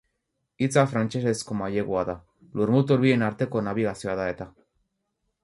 Hitza 0.63 0.83
frantsesezko 0.93 1.57
mailegua 1.59 2.05
da, 2.07 2.15
lurmutur 2.61 3.05
bien 3.05 3.27
arteko 3.29 3.63
nabigazioa 3.69 4.19
da 4.23 4.29
eta. 4.35 4.51